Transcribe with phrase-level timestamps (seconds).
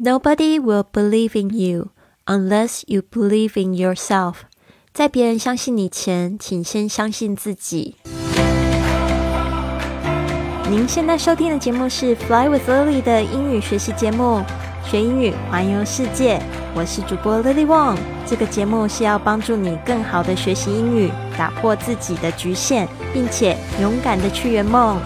[0.00, 1.90] Nobody will believe in you
[2.24, 4.34] unless you believe in yourself。
[4.94, 7.96] 在别人相信你前，请先相信自己。
[10.70, 14.44] 您现在收听的节目是《Fly with Lily》的英语学习节目，
[14.88, 16.40] 学英语环游世界。
[16.76, 17.96] 我是主播 Lily Wong。
[18.24, 25.00] 这个节目是要帮助你更好的学习英语，打破自己的局限，并且勇敢的去圆梦。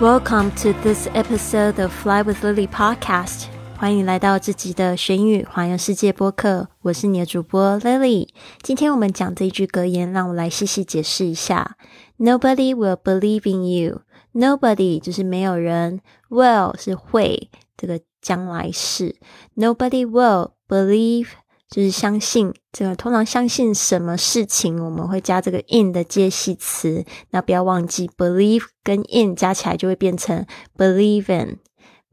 [0.00, 3.44] Welcome to this episode of Fly with Lily podcast。
[3.78, 6.68] 欢迎来到这集的学英语环游世界播客。
[6.82, 8.28] 我是你的主播 Lily。
[8.60, 11.76] 今天我们讲这一句格言，让我来细细解释一下。
[12.18, 14.00] Nobody will believe in you。
[14.32, 19.14] Nobody 就是没有人，will 是会这个将来式。
[19.54, 21.28] Nobody will believe
[21.74, 22.54] 就是相信。
[22.70, 27.04] 这个通常相信什么事情，我们会加这个 in 的介系词。
[27.30, 31.58] 那不要忘记，believe 跟 in 加起来就会变成 believe in。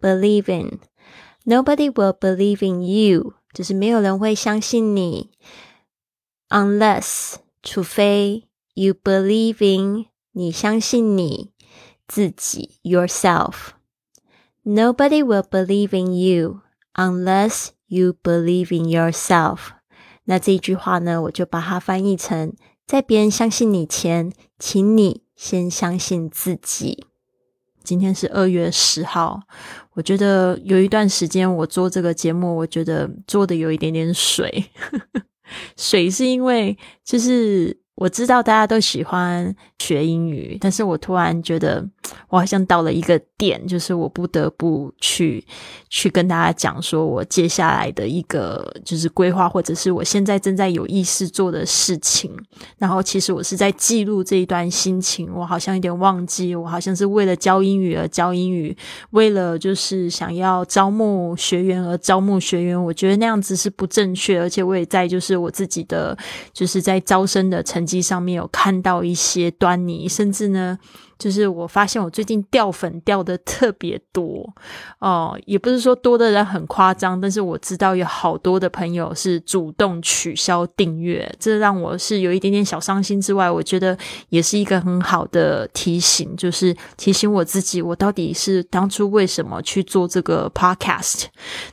[0.02, 0.80] believe in。
[1.45, 5.30] Nobody will believe in you，就是没有人会相信你
[6.50, 11.52] ，unless 除非 you believe in 你相信你
[12.08, 13.73] 自己 yourself。
[14.64, 16.62] Nobody will believe in you
[16.96, 19.58] unless you believe in yourself。
[20.23, 22.53] 那这一句话呢，我就把它翻译成：
[22.88, 27.06] 在别人相信你前，请你先相信自己。
[27.84, 29.42] 今天是二月十号，
[29.94, 34.72] 我觉得有一段时间我做这个节目，我觉得做的有一点点水，
[35.75, 37.80] 水是因为就是。
[37.95, 41.88] 我知道大家都喜欢学英语，但是我突然觉得
[42.30, 45.45] 我好像到了一个点，就是我不得不去
[45.90, 52.31] 去跟大家讲，说我接下来的一个就是规划，或者是我现在正在有意识做的事情。
[52.78, 58.75] 然后其实我是在记录这一段心情，我好像有点忘记，我好像是为了教英语而教英语，
[59.12, 62.81] 为了就是想要招募学员而招募学员。
[62.84, 66.18] 我觉得那样子是不正确，而且我也在就是我自己的
[66.52, 67.86] 就是在招生的成。
[67.86, 70.80] 绩上面有看到一些端倪，甚至呢，
[71.22, 74.52] 就是我发现我最近掉粉掉的特别多
[74.98, 83.22] 哦，也不是说多的人很夸张，但是我知道有好多的朋友是主动取消订阅，这让我是有一点点小伤心。
[83.22, 83.96] 之外，我觉得
[84.30, 91.26] 也是一个很好的提醒，就是提醒我自己，我到底是当初为什么去做这个 podcast，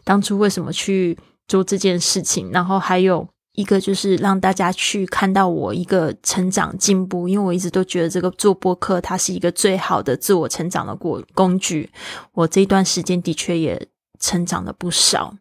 [0.05, 3.27] 当初为什么去做这件事情，然后还有。
[3.59, 11.91] 一个就是让大家去看到我一个成长进步，因为我一直都觉得这个做播客它是一个最好的自我成长的过工具。
[12.35, 13.89] 我这一段时间的确也
[14.21, 15.35] 成长了不少。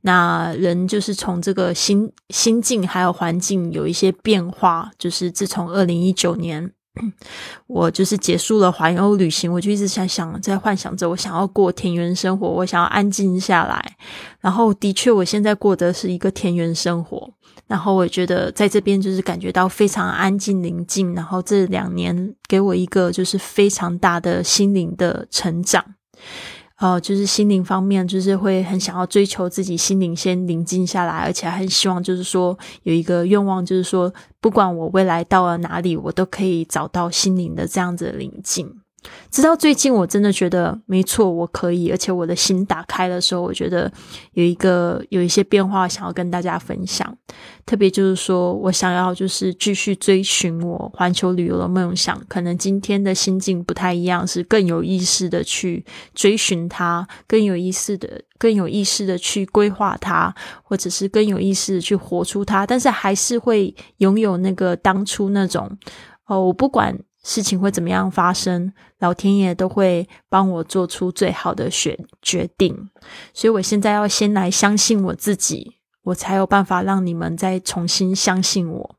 [0.00, 6.72] 那人就是从这个心心境还有环境有一些变化，就是自从二零一九年。
[7.68, 13.96] 我就是结束了环游旅行，我就一直在想，在幻想着我想要过田园生活，我想要安静下来。
[14.40, 17.32] 然后，的确，我现在过的是一个田园生活。
[17.66, 21.14] 然后，我觉得在这边就是感觉到非常安静宁静。
[21.14, 25.84] 然后，这两年给我一个就是非常大的心灵的成长。
[26.76, 34.10] 呃，就是心灵方面，就是会很想要追求自己心灵先宁静下来，而且很希望就是说有一个愿望，就是说
[34.40, 38.79] 不管我未来到了哪里，我都可以找到心灵的这样子的宁静。
[39.30, 43.90] 直到最近，我真的觉得没错，我可以，而且我的心打开的时候，我觉得
[44.32, 47.16] 有一个有一些变化想要跟大家分享。
[47.64, 55.84] 特别就是说我想要就是继续追寻我环球旅游的梦想，可能今天的心境不太一样，是更有意识的去
[56.14, 62.66] 追寻它，更有意识的、更有意识的去规划它，或者是更有意识的去活出它。
[62.66, 65.70] 但是还是会拥有那个当初那种
[66.26, 66.98] 哦，我不管。
[67.30, 72.90] 事情会怎么样发生，老天爷都会帮我做出最好的选决定。
[73.32, 78.96] 所以我现在要先来相信我自己，我才有办法让你们再重新相信我。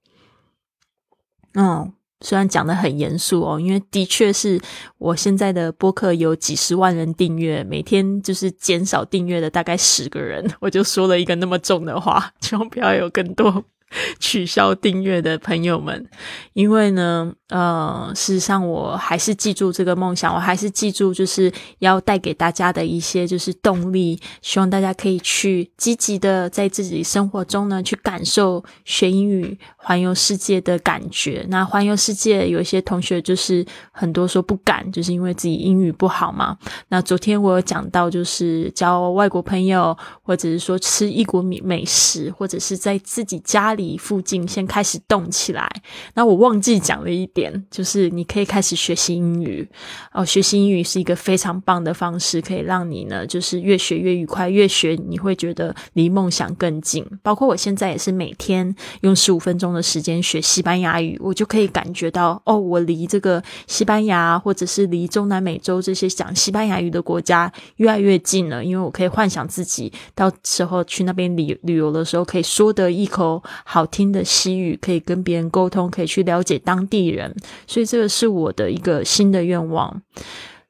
[1.55, 4.61] 嗯，虽然讲的很严肃哦，因为的确是
[4.97, 13.65] 我现在的播客有几十万人订阅，每天就是减少订阅的大概十个人，我就说了一个那么重的话， 希望不要有更多。
[14.19, 16.09] 取消订阅的朋友们，
[16.53, 31.45] 因为呢，呃，事实上我还是记住这个梦想，我还是记住就是要带给大家的一些就是动力，希望大家可以去积极的在自己生活中呢去感受学英语环游世界的感觉。
[31.49, 36.57] 那环游世界有一些同学就是很多说不敢，就是因为自己英语不好嘛。
[36.87, 43.80] 那昨天我有讲到，就是交外国朋友，或者是说吃异国美美食，或者是在自己家里。
[43.81, 45.69] 里附近先开始动起来。
[46.13, 49.67] 那我忘记讲了一点，就是你可以开始学习英语
[50.13, 50.23] 哦。
[50.23, 57.05] 学习英语是一个非常棒的方式，可以让你呢，就是越学越愉快，越学你会觉得离梦想更近。
[57.23, 73.41] 包括我现在也是每天用十五分钟的时间学西班牙语，我就可以感觉到哦，我离这个西班牙或者是离中南美洲这些讲西班牙语的国家越来越近了，因为我可以幻想自己到时候去那边旅旅游的时候，可以说得一口
[73.73, 77.33] 好听的西语，可以跟别人沟通，可以去了解当地人，
[77.65, 80.01] 所以这个是我的一个新的愿望。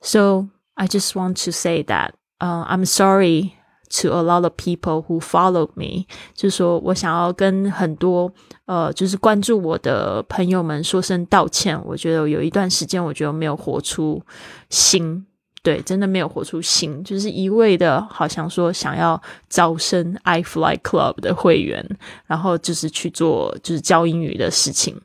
[0.01, 3.53] So I just want to say that, uh, I'm sorry
[4.01, 6.05] to a lot of people who followed me。
[6.35, 8.31] 就是说我想要跟很多
[8.65, 11.81] 呃，就是关注我的朋友们说声道歉。
[11.83, 14.21] 我觉得有一段时间，我觉得没有活出
[14.69, 15.25] 心。
[15.63, 21.85] 对，真的没有活出心，就是一味的，好像说想要招生 i Fly Club 的会员，
[22.25, 24.99] 然后就是去做就是教英语的事情。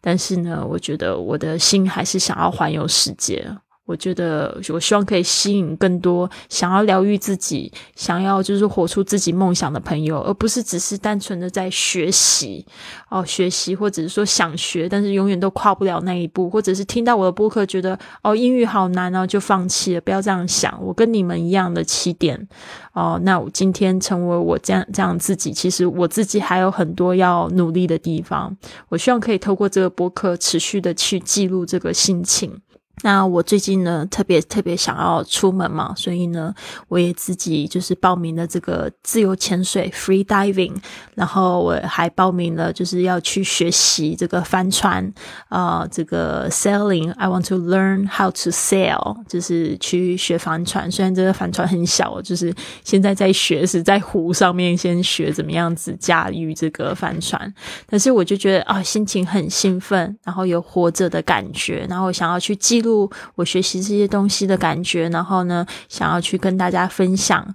[0.00, 3.44] 但是呢，我觉得我的心还是想要环游世界。
[3.86, 12.66] 我觉得，我希望可以吸引更多想要疗愈自己、想要就是活出自己梦想的朋友，而不是只是单纯的在学习
[13.08, 20.00] 哦，学习或者是说想学，但是永远都跨不了那一步，或者是听到我的播客觉得哦英语好难哦，就放弃了。
[20.00, 22.48] 不要这样想，我跟你们一样的起点
[22.92, 23.20] 哦。
[23.22, 28.56] 那我今天成为我这样这样自己，其实我自己还有很多要努力的地方。
[28.88, 32.60] 我希望可以透过这个播客持续的去记录这个心情。
[33.02, 36.54] 那我最近呢，特别特别想要出门嘛，所以呢，
[36.88, 40.72] 我也自己就是报名了这个自由潜水 （free diving），
[41.14, 45.12] 然后我还报名了，就是要去学习这个帆船
[45.50, 47.12] 啊，这个 sailing。
[47.16, 50.90] I want to learn how to sail，就是去学帆船。
[50.90, 52.52] 虽然这个帆船很小，就是
[52.82, 57.52] 现在在学，是在湖上面先学怎么样子驾驭这个帆船。
[57.86, 62.85] 但是我就觉得啊，心情很兴奋，然后有活着的感觉，然后想要去记录。
[63.34, 67.54] 我学习这些东西的感觉，然后呢，想要去跟大家分享。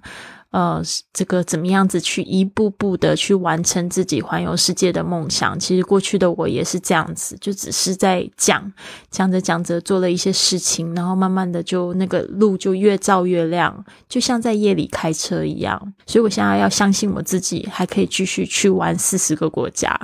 [0.50, 0.82] 呃，
[1.14, 5.58] 这个怎么样子去一步步的去完成自己环游世界的梦想？
[5.58, 8.70] 其实过去的我也是这样子，就只是在讲
[9.10, 15.94] 讲着讲着做了一些事情，然后慢慢的就那个路就越照越亮，就像在夜里开车一样。
[16.04, 19.98] 所以我现在要相信我自己，还可以继续去玩四十个国家。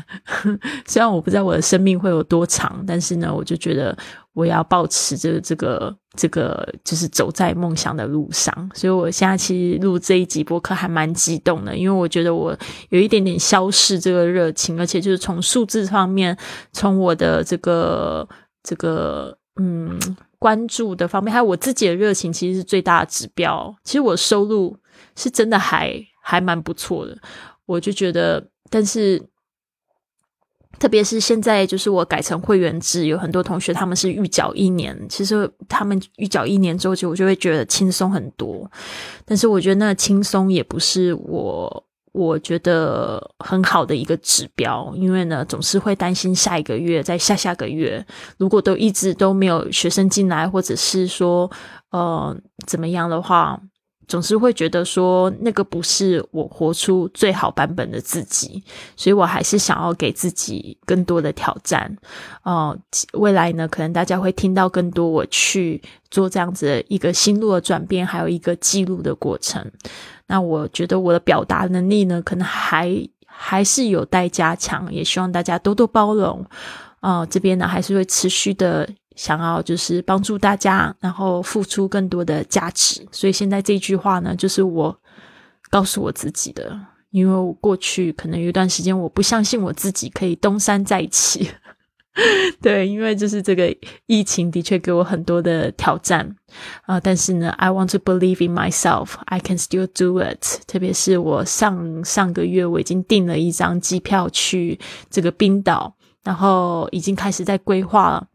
[0.86, 3.96] 虽然我不知道我的生命会有多长，但是呢，我就觉得。
[4.32, 8.70] 我要保持着这个这个，就是走在梦想的路上。
[8.74, 12.56] 所以我现在其实录这一集播客还蛮激动的，因为我觉得我
[12.90, 16.36] 有一点点消逝这个热情，而且就是从数字方面，
[16.72, 18.28] 从我的这个
[18.62, 19.98] 这个嗯
[20.38, 23.74] 关注的方面，还有我自己的热情，其实是最大的指标。
[23.84, 24.76] 其实我收入
[25.16, 25.92] 是真的还
[26.22, 27.18] 还蛮不错的，
[27.66, 29.20] 我就觉得，但是。
[30.78, 34.96] 特别是现在，就是我改成会员制，有很多同学他们是预缴一年。
[35.08, 38.70] 其实他们预缴一年之后，就我就会觉得轻松很多。
[39.26, 48.02] 但是我觉得那轻松也不是我我觉得很好的一个指标，因为呢，总是会担心下一个月、在下下个月，
[48.38, 51.50] 如果都一直都没有学生进来，或者是说
[51.90, 52.34] 呃
[52.66, 53.60] 怎么样的话。
[54.10, 58.60] 总是会觉得说那个不是我活出最好版本的自己，
[58.96, 61.96] 所以我还是想要给自己更多的挑战。
[62.42, 62.76] 哦，
[63.12, 65.80] 未来呢，可能大家会听到更多我去
[66.10, 69.64] 做这样子一个心路的转变，还有一个记录的过程。
[70.26, 76.44] 那我觉得我的表达能力呢，可能还还是有待加强，也希望大家多多包容。
[77.00, 78.88] 啊，这边呢还是会持续的。
[79.16, 84.96] 想要就是帮助大家，然后付出更多的价值，所以现在这句话呢，就是我
[85.68, 86.78] 告诉我自己的。
[87.10, 91.50] 因为我过去可能有一段时间，我不相信我自己可以东山再起。
[92.62, 93.76] 对，因为就是这个
[94.06, 96.34] 疫情的确给我很多的挑战
[96.86, 100.64] 啊，但是呢，I want to believe in myself, I can still do it。
[100.66, 104.78] 特别是我上上个月我已经订了一张机票去
[105.10, 108.26] 这个冰岛，然后已经开始在规划了。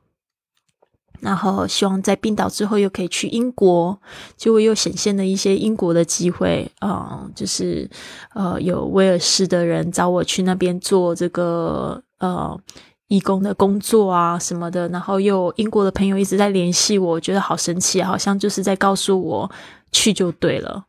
[1.21, 3.99] 然后希望在冰岛之后又可以去英国，
[4.35, 7.89] 结果又显现了一些英国的机会啊，就是
[8.33, 12.59] 呃有威尔士的人找我去那边做这个呃
[13.07, 19.49] 义工的工作啊什么的，然后又英国的朋友一直在联系我，觉得好神奇，好像就是在告诉我
[19.91, 20.85] 去就对了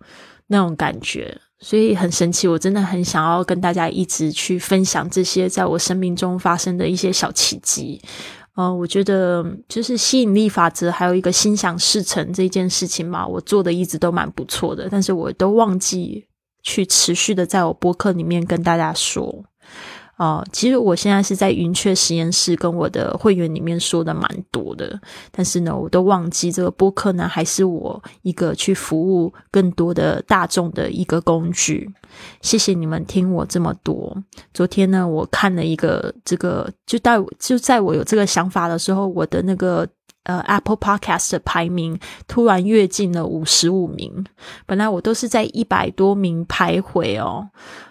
[0.49, 8.01] 那种感觉，所以很神奇，我真的很想要跟大家一直去分享这些在我生命中发生的一些小奇迹。
[8.57, 16.27] 呃，我觉得就是吸引力法则，还有一个心想事成这件事情嘛，我做的一直都蛮不错的，但是我都忘记
[16.63, 19.45] 去持续的在我播客里面跟大家说。
[20.17, 24.99] 哦，其实我现在是在云雀实验室跟我的会员里面说的蛮多的，
[25.31, 31.91] 但是呢，我都忘记这个播客呢，还是我一个去服务更多的大众的一个工具。
[32.41, 34.17] 谢谢你们听我这么多。
[34.55, 39.87] 昨天呢，我看了一个这个，就在就在我有这个想法的时候，我的那个。
[40.27, 41.97] 呃，Apple Podcast 的排名
[42.27, 44.27] 突然跃进了五十五名，
[44.67, 47.49] 本来我都是在一百多名徘徊哦，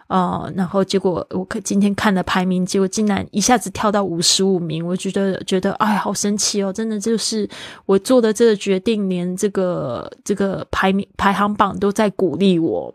[0.08, 6.72] 呃，然后结果我看今天看的排名，结果竟然一下子跳到五十五名，我觉得觉得哎，好神奇哦！
[6.72, 7.50] 真的就是
[7.88, 12.94] 我做的这个决定，连这个这个排名排行榜都在鼓励我，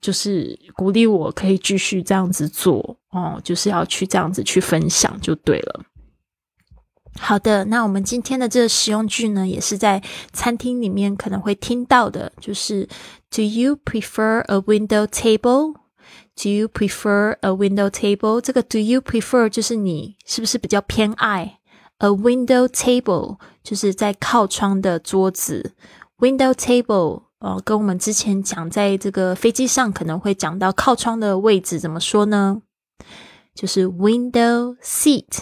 [0.00, 5.82] 就是鼓励我可以继续这样子做哦，就是要去这样子去分享就对了。
[7.20, 10.02] 好的，那我们今天的这个实用句呢，也是在
[10.32, 12.88] 餐厅里面可能会听到的，就是
[13.30, 15.74] Do you prefer a window table?
[16.40, 18.40] Do you prefer a window table?
[18.40, 21.58] 这个 Do you prefer 就是你是不是比较偏爱
[21.98, 23.38] a window table？
[23.64, 25.72] 就是在靠窗的桌子。
[26.18, 32.62] Window table 呃，跟我们之前讲，在这个飞机上可能会讲到靠窗的位置，怎么说呢？
[33.52, 35.40] 就是 window seat。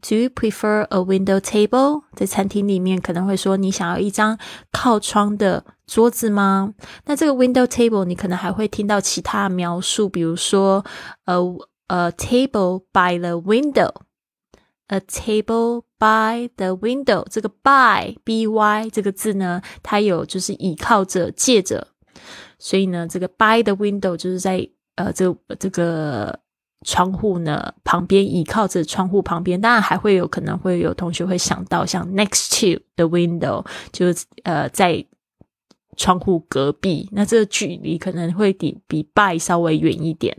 [0.00, 2.04] Do you prefer a window table？
[2.14, 4.38] 在餐厅里面可能会说你想要一张
[4.72, 6.72] 靠窗的桌子吗？
[7.04, 10.82] 那这个 window table 你可能还会听到其他描述，比如说
[11.26, 11.36] 呃
[11.88, 17.26] a table by the window，a table by the window。
[17.30, 21.88] 这个 by b y 这个字呢，它有就是倚靠着、借着，
[22.58, 26.40] 所以呢，这个 by the window 就是在呃这这个。
[26.84, 35.06] 窗户呢旁边倚靠着窗户旁边，当然还会有可能会有同学会想到像 next to the window，就是呃在
[35.96, 40.36] 窗户隔壁，那这个距离可能会比比 by 稍微远一点。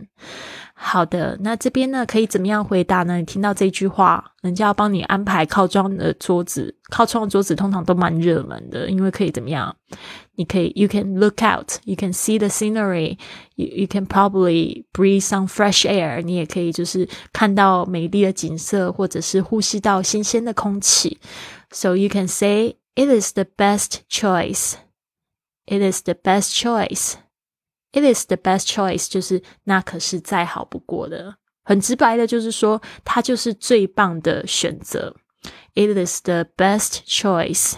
[0.76, 3.16] 好的，那这边呢可以怎么样回答呢？
[3.18, 9.74] 你听到这句话，人家要帮你安排靠窗的桌子，靠窗的桌子通常都蛮热门的，因为可以怎么样？
[10.36, 16.22] 你可以，you can look out，you can see the scenery，you you can probably breathe some fresh air。
[16.22, 21.20] 你也可以就是看到美丽的景色，或者是呼吸到新鲜的空气。
[21.72, 24.74] So you can say it is the best choice.
[25.66, 27.16] It is the best choice.
[27.92, 31.36] It is the best choice，就是那可是再好不过的。
[31.64, 35.16] 很直白的，就是说它就是最棒的选择。
[35.76, 37.76] It is the best choice。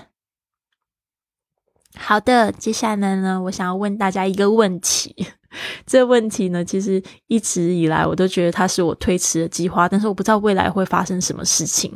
[1.97, 5.27] 好的，接下来呢，我想要问大家一个问题。
[5.85, 11.91] 这问题呢，其实一直以来我都觉得它是我推迟的计划，但是我不知道未来会发生什么事情。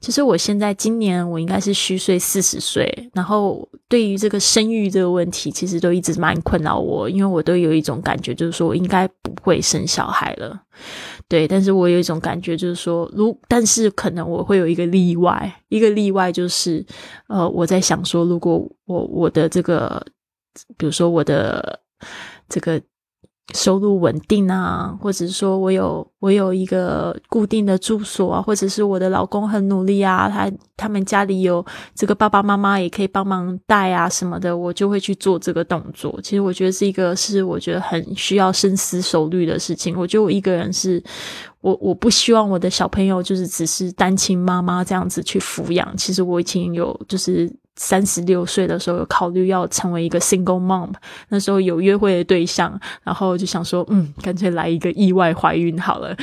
[0.00, 10.62] 其实我现在今年我应该是虚岁四十岁，然后对于这个生育这个问题，其实都一直蛮困扰我，因为我都有一种感觉，就是说我应该不会生小孩了。
[11.28, 16.84] 对，但是我有一种感觉，就是说，如但是可能我会有一个例外，一个例外就是，
[17.28, 20.04] 呃，我在想说，如果我我的这个，
[20.76, 21.80] 比如说我的。
[22.48, 22.80] 这个
[23.54, 36.18] 收入稳定啊，或者是说我有我有一个固定的住所啊，或者是我的老公很努力啊，他他们家里有这个爸爸妈妈也可以帮忙带啊什么的，我就会去做这个动作。
[36.24, 39.96] 其实我觉得是一个是我觉得很需要深思熟虑的事情。
[39.96, 41.00] 我觉得我一个人是
[41.60, 45.96] 我我不希望我的小朋友就是只是单亲妈妈这样子去抚养。
[45.96, 47.48] 其实我已经有就是。
[47.76, 50.90] 三十六岁的时候，有考虑要成为一个 single mom。
[51.28, 56.16] 那时候有约会的对象，然后就想说，嗯，干脆来一个意外怀孕好了。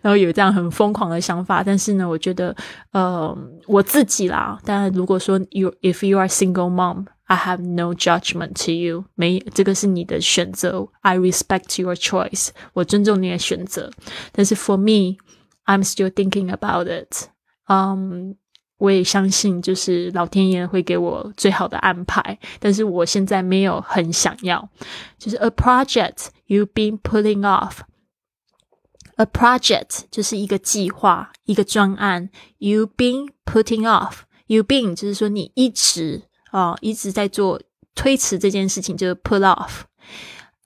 [0.00, 1.62] 然后有这样很疯狂的想法。
[1.62, 2.54] 但是呢，我觉得，
[2.92, 4.58] 呃，我自己啦。
[4.64, 9.04] 当然，如果说 you if you are single mom，I have no judgment to you。
[9.14, 12.50] 没，这个是你的选择，I respect your choice。
[12.72, 13.90] 我尊重你的选择。
[14.30, 17.28] 但是 for me，I'm still thinking about it。
[17.68, 18.36] 嗯。
[18.82, 24.68] 我也相信，就是老天爷会给我最好的安排，但是我现在没有很想要。
[25.16, 32.28] 就是 a project you've been putting off，a project 就是一个计划，一个专案。
[32.58, 37.62] You've been putting off，you've been 就是说你一直啊一直在做
[37.94, 39.82] 推迟这件事情，就是 put off。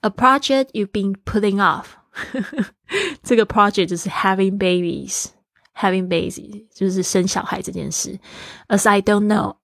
[0.01, 1.85] A project you've been putting off，
[3.21, 5.27] 这个 project 就是 having babies。
[5.76, 8.18] Having baby 就是生小孩这件事。
[8.68, 9.56] As I don't know,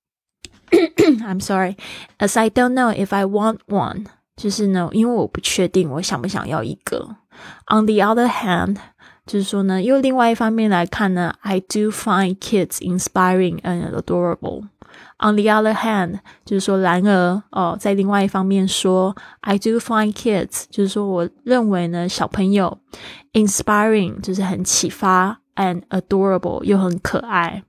[0.71, 1.77] I'm sorry.
[2.19, 7.17] As I don't know if I want one，就是呢，因为我不确定我想不想要一个。
[7.67, 8.77] On the other hand,
[9.27, 14.65] 就是说呢，又另外一方面来看呢，I do find kids inspiring and adorable.
[15.19, 22.79] On the other hand，就是说，然而哦，在另外一方面说，I do find kids，就是说，我认为呢，小朋友
[23.35, 27.64] inspiring 就是很启发 ，and adorable 又很可爱。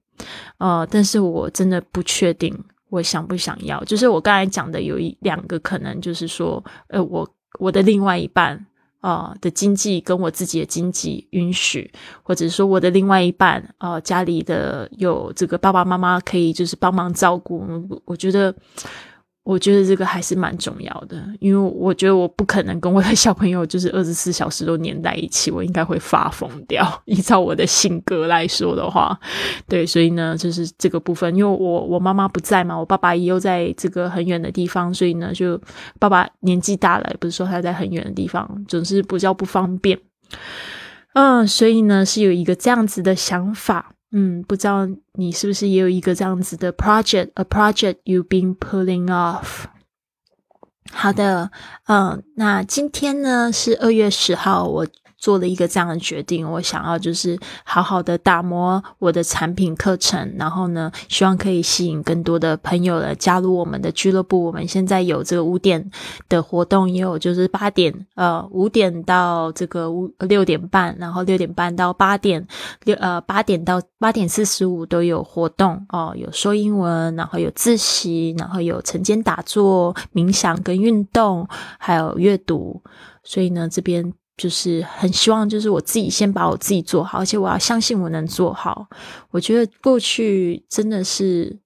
[0.59, 2.57] 呃，但是我真的不确定
[2.91, 3.83] 我想不想要。
[3.85, 8.67] 就是我刚才讲的有一两个可能，就是说，呃，我我的另外一半。
[9.01, 17.63] 啊的经济跟我自己的经济允许，或者说我的另外一半啊家里的有这个爸爸妈妈可以就是帮忙照顾，
[18.07, 18.55] 我觉得。
[19.45, 26.83] 我觉得这个还是蛮重要的，因为我觉得我不可能跟我的小朋友就是二十四小时都黏在一起，我应该会发疯掉。
[27.05, 29.19] 依照我的性格来说的话，
[29.69, 35.61] 对，所以呢，就是这个部分，因为我我妈妈不在嘛，我爸爸也又在这个很远的地方，所以呢，就
[35.99, 39.99] 爸爸年纪大了，不是说他在很远的地方，总是比较不方便。
[41.13, 43.91] 嗯，所以呢，是有一个这样子的想法。
[44.17, 49.65] 嗯，不知道你是不是也有一个这样子的 project，a project you've been pulling off。
[50.93, 51.51] 好的，
[51.89, 54.87] 嗯，那今天呢是二月十号，我。
[55.25, 64.45] 做了一个这样的决定，我想要就是好好的打磨我的产品课程，然后呢，希望可以吸引更多的朋友来加入我们的俱乐部。
[64.45, 65.91] 我们现在有这个五点
[66.29, 72.47] 的活动，也有就是八点，呃，五点到这个五六点半，然后六点半到八点，
[72.85, 82.83] 六呃八点到八点四十五都有活动哦，有说英文，然后有自习，然后有晨间打坐、冥想跟运动，还有阅读。
[83.23, 84.13] 所以呢，这边。
[84.37, 88.89] 就是很希望，就是我自己先把我自己做好，而且我要相信我能做好。
[89.31, 91.57] 我觉得过去真的是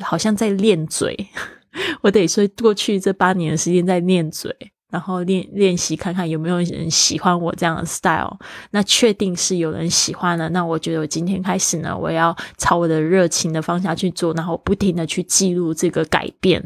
[0.00, 1.28] 好像在练嘴，
[2.02, 4.54] 我得说过去这八年的时间在练嘴。
[4.88, 8.38] 然后练练习看看有没有人喜欢我这样的 style，
[8.70, 16.62] 那确定是有人喜欢了，那我觉得我今天开始呢，我要朝我的热情的方向去做，然后不停的去记录这个改变，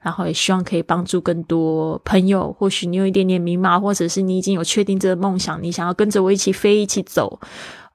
[0.00, 2.52] 然后也希望可以帮助更多朋友。
[2.52, 7.40] 或许你有一点点迷茫，或者是你已经有确定这个梦想，你想要跟着我一起飞，一起走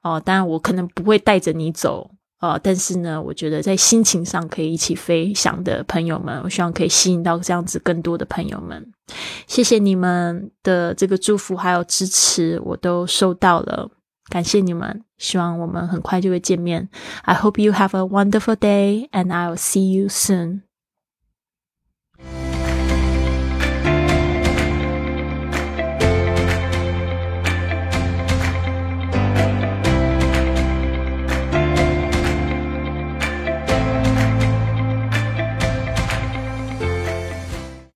[0.02, 0.20] 哦。
[0.20, 2.10] 当然我可能不会带着你走。
[2.40, 8.92] 呃，但是呢，我觉得在心情上可以一起飞翔的朋友们，我希望可以吸引到这样子更多的朋友们。
[9.46, 13.90] 谢谢你们的这个祝福还有支持，我都收到了，
[14.30, 15.04] 感谢你们。
[15.18, 16.88] 希望我们很快就会见面。
[17.24, 20.69] I hope you have a wonderful day, and I'll see you soon.